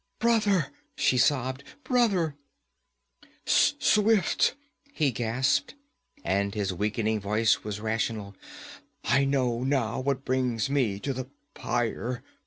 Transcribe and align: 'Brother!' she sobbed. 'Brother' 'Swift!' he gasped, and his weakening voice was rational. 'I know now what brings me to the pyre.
'Brother!' 0.17 0.71
she 0.95 1.15
sobbed. 1.15 1.63
'Brother' 1.83 2.35
'Swift!' 3.45 4.55
he 4.91 5.11
gasped, 5.11 5.75
and 6.23 6.55
his 6.55 6.73
weakening 6.73 7.19
voice 7.19 7.63
was 7.63 7.79
rational. 7.79 8.35
'I 9.03 9.25
know 9.25 9.63
now 9.63 9.99
what 9.99 10.25
brings 10.25 10.71
me 10.71 10.99
to 10.99 11.13
the 11.13 11.29
pyre. 11.53 12.23